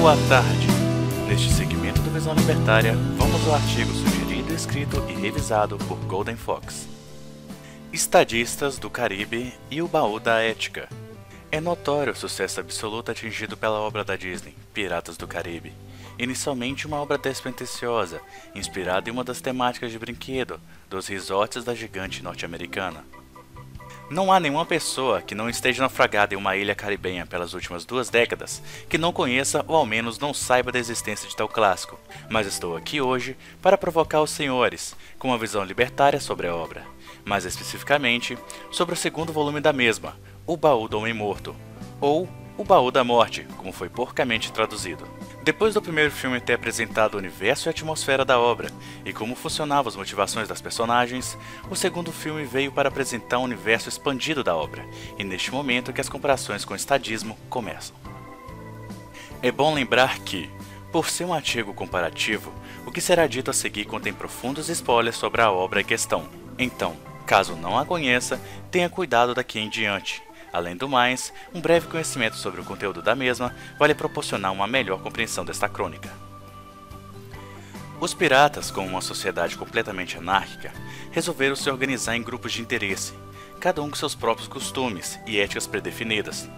[0.00, 0.66] Boa tarde!
[1.28, 6.88] Neste segmento do Visão Libertária, vamos ao artigo sugerido, escrito e revisado por Golden Fox.
[7.92, 10.88] Estadistas do Caribe e o Baú da Ética.
[11.52, 15.74] É notório o sucesso absoluto atingido pela obra da Disney, Piratas do Caribe.
[16.18, 18.18] Inicialmente uma obra despretensiosa,
[18.54, 23.04] inspirada em uma das temáticas de brinquedo dos resorts da gigante norte-americana.
[24.12, 28.10] Não há nenhuma pessoa que não esteja naufragada em uma ilha caribenha pelas últimas duas
[28.10, 31.98] décadas que não conheça ou ao menos não saiba da existência de tal clássico,
[32.28, 36.84] mas estou aqui hoje para provocar os senhores com uma visão libertária sobre a obra,
[37.24, 38.36] mais especificamente
[38.70, 40.14] sobre o segundo volume da mesma,
[40.46, 41.56] O Baú do Homem Morto,
[41.98, 45.08] ou O Baú da Morte, como foi porcamente traduzido.
[45.44, 48.70] Depois do primeiro filme ter apresentado o universo e a atmosfera da obra
[49.04, 51.36] e como funcionavam as motivações das personagens,
[51.68, 54.86] o segundo filme veio para apresentar um universo expandido da obra,
[55.18, 57.96] e neste momento que as comparações com o estadismo começam.
[59.42, 60.48] É bom lembrar que,
[60.92, 62.52] por ser um artigo comparativo,
[62.86, 66.28] o que será dito a seguir contém profundos spoilers sobre a obra em questão.
[66.56, 70.22] Então, caso não a conheça, tenha cuidado daqui em diante.
[70.52, 74.66] Além do mais, um breve conhecimento sobre o conteúdo da mesma vai lhe proporcionar uma
[74.66, 76.12] melhor compreensão desta crônica.
[77.98, 80.72] Os piratas, como uma sociedade completamente anárquica,
[81.10, 83.14] resolveram se organizar em grupos de interesse,
[83.60, 86.48] cada um com seus próprios costumes e éticas predefinidas,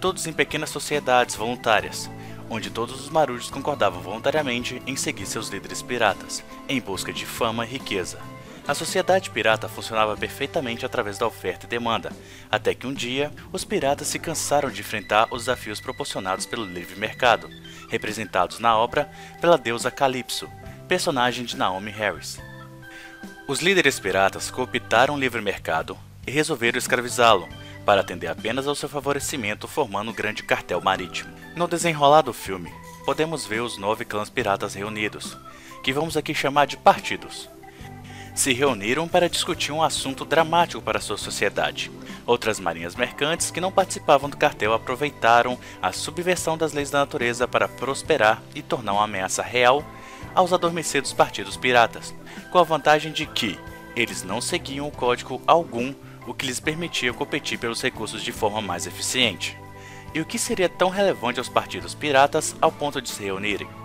[0.00, 2.10] todos em pequenas sociedades voluntárias,
[2.50, 7.64] onde todos os marujos concordavam voluntariamente em seguir seus líderes piratas, em busca de fama
[7.64, 8.18] e riqueza.
[8.66, 12.12] A sociedade pirata funcionava perfeitamente através da oferta e demanda,
[12.48, 16.98] até que um dia os piratas se cansaram de enfrentar os desafios proporcionados pelo livre
[16.98, 17.50] mercado,
[17.90, 19.10] representados na obra
[19.40, 20.48] pela deusa Calypso,
[20.86, 22.40] personagem de Naomi Harris.
[23.48, 27.48] Os líderes piratas cooptaram o livre mercado e resolveram escravizá-lo,
[27.84, 31.34] para atender apenas ao seu favorecimento, formando um grande cartel marítimo.
[31.56, 32.72] No desenrolar do filme,
[33.04, 35.36] podemos ver os nove clãs piratas reunidos,
[35.82, 37.50] que vamos aqui chamar de partidos
[38.34, 41.90] se reuniram para discutir um assunto dramático para sua sociedade.
[42.26, 47.46] Outras marinhas mercantes que não participavam do cartel aproveitaram a subversão das leis da natureza
[47.46, 49.84] para prosperar e tornar uma ameaça real
[50.34, 52.14] aos adormecidos partidos piratas,
[52.50, 53.58] com a vantagem de que
[53.94, 55.94] eles não seguiam o código algum,
[56.26, 59.58] o que lhes permitia competir pelos recursos de forma mais eficiente.
[60.14, 63.81] E o que seria tão relevante aos partidos piratas ao ponto de se reunirem?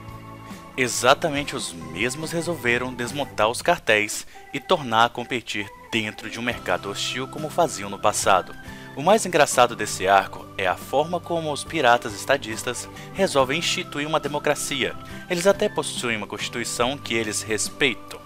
[0.78, 6.88] Exatamente os mesmos resolveram desmontar os cartéis e tornar a competir dentro de um mercado
[6.92, 8.56] hostil como faziam no passado.
[8.96, 14.20] O mais engraçado desse arco é a forma como os piratas estadistas resolvem instituir uma
[14.20, 14.96] democracia.
[15.28, 18.20] Eles até possuem uma constituição que eles respeitam.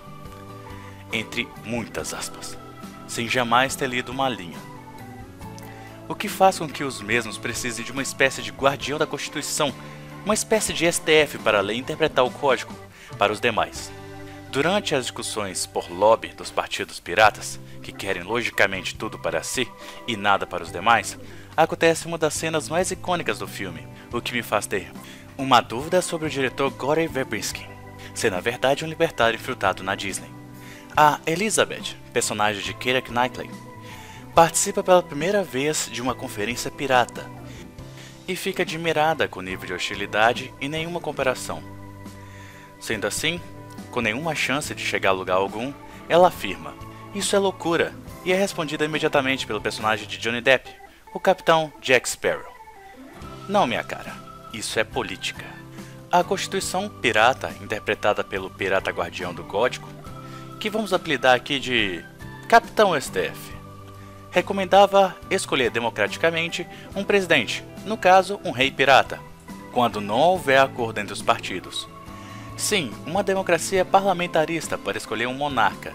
[1.13, 2.57] Entre muitas aspas.
[3.07, 4.59] Sem jamais ter lido uma linha.
[6.05, 9.73] O que faz com que os mesmos precisem de uma espécie de guardião da Constituição
[10.23, 12.73] uma espécie de STF para ler e interpretar o código
[13.17, 13.91] para os demais.
[14.51, 19.67] Durante as discussões por lobby dos partidos piratas, que querem logicamente tudo para si
[20.07, 21.17] e nada para os demais,
[21.55, 24.91] acontece uma das cenas mais icônicas do filme, o que me faz ter
[25.37, 27.65] uma dúvida sobre o diretor Gorey Verbinski,
[28.13, 30.29] ser na verdade um libertário infiltrado na Disney.
[30.95, 33.49] A Elizabeth, personagem de Keira Knightley,
[34.35, 37.25] participa pela primeira vez de uma conferência pirata
[38.31, 41.61] e fica admirada com o nível de hostilidade e nenhuma comparação.
[42.79, 43.41] Sendo assim,
[43.91, 45.73] com nenhuma chance de chegar a lugar algum,
[46.07, 46.73] ela afirma:
[47.13, 47.93] Isso é loucura,
[48.23, 50.69] e é respondida imediatamente pelo personagem de Johnny Depp,
[51.13, 52.51] o capitão Jack Sparrow.
[53.49, 54.15] Não, minha cara,
[54.53, 55.45] isso é política.
[56.11, 59.87] A Constituição Pirata, interpretada pelo Pirata Guardião do Gótico,
[60.59, 62.03] que vamos apelidar aqui de
[62.47, 63.50] Capitão STF,
[64.31, 66.65] recomendava escolher democraticamente
[66.95, 69.19] um presidente, no caso, um rei pirata,
[69.71, 71.87] quando não houver acordo entre os partidos.
[72.57, 75.93] Sim, uma democracia parlamentarista para escolher um monarca.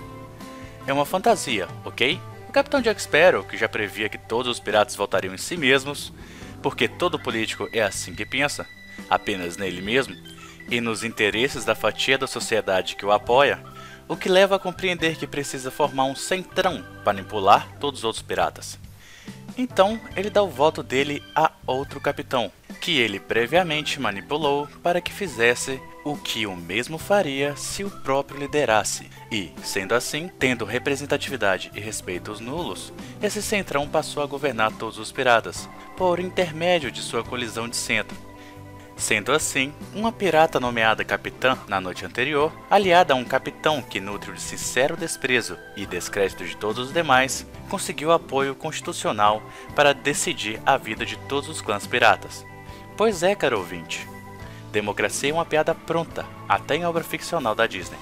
[0.86, 2.20] É uma fantasia, ok?
[2.48, 6.12] O capitão Jack Sparrow, que já previa que todos os piratas voltariam em si mesmos,
[6.62, 8.66] porque todo político é assim que pensa,
[9.08, 10.14] apenas nele mesmo,
[10.68, 13.62] e nos interesses da fatia da sociedade que o apoia,
[14.08, 18.22] o que leva a compreender que precisa formar um centrão para manipular todos os outros
[18.22, 18.78] piratas.
[19.56, 25.12] Então ele dá o voto dele a outro capitão, que ele previamente manipulou para que
[25.12, 29.10] fizesse o que o mesmo faria se o próprio liderasse.
[29.32, 35.10] E, sendo assim, tendo representatividade e respeitos nulos, esse centrão passou a governar todos os
[35.10, 38.16] piratas, por intermédio de sua colisão de centro,
[38.97, 44.33] Sendo assim, uma pirata nomeada capitã na noite anterior, aliada a um capitão que nutre
[44.33, 49.43] de sincero desprezo e descrédito de todos os demais, conseguiu apoio constitucional
[49.75, 52.47] para decidir a vida de todos os clãs piratas.
[52.97, 54.09] Pois é, caro ouvinte.
[54.72, 57.98] democracia é uma piada pronta, até em obra ficcional da Disney.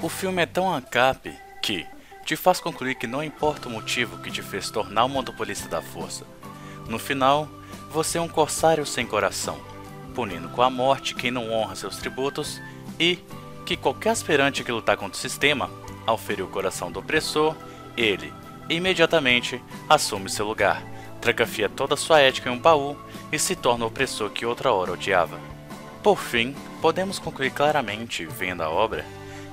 [0.00, 1.84] O filme é tão ancap que
[2.24, 5.82] te faz concluir que não importa o motivo que te fez tornar o monopolista da
[5.82, 6.24] força.
[6.88, 7.48] No final,
[7.92, 9.60] você é um corsário sem coração,
[10.14, 12.58] punindo com a morte quem não honra seus tributos
[12.98, 13.18] e
[13.66, 15.70] que qualquer aspirante que lutar contra o sistema,
[16.06, 17.54] ao ferir o coração do opressor,
[17.94, 18.32] ele,
[18.68, 20.82] imediatamente, assume seu lugar,
[21.20, 22.96] trancafia toda sua ética em um baú
[23.30, 25.38] e se torna o opressor que outra hora odiava.
[26.02, 29.04] Por fim, podemos concluir claramente, vendo a obra,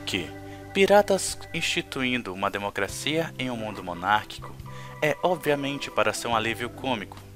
[0.06, 0.28] que
[0.74, 4.56] Piratas instituindo uma democracia em um mundo monárquico
[5.02, 7.29] é obviamente para ser um alívio cômico.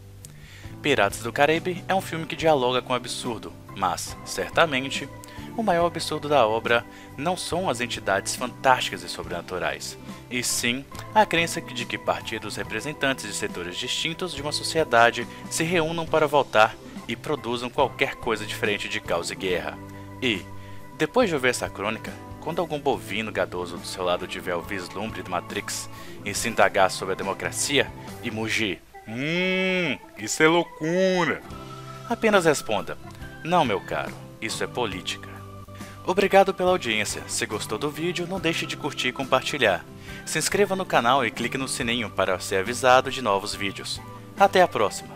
[0.83, 5.07] Piratas do Caribe é um filme que dialoga com o absurdo, mas, certamente,
[5.55, 6.85] o maior absurdo da obra
[7.15, 9.97] não são as entidades fantásticas e sobrenaturais,
[10.29, 10.83] e sim
[11.15, 16.27] a crença de que partidos representantes de setores distintos de uma sociedade se reúnam para
[16.27, 16.75] votar
[17.07, 19.77] e produzam qualquer coisa diferente de caos e guerra.
[20.21, 20.41] E,
[20.97, 25.23] depois de ouvir essa crônica, quando algum bovino gadoso do seu lado tiver o vislumbre
[25.23, 25.89] do Matrix
[26.25, 27.89] e se indagar sobre a democracia
[28.21, 31.41] e mugir, Hum, isso é loucura.
[32.09, 32.97] Apenas responda:
[33.43, 35.29] Não, meu caro, isso é política.
[36.05, 37.23] Obrigado pela audiência.
[37.27, 39.85] Se gostou do vídeo, não deixe de curtir e compartilhar.
[40.25, 44.01] Se inscreva no canal e clique no sininho para ser avisado de novos vídeos.
[44.37, 45.13] Até a próxima!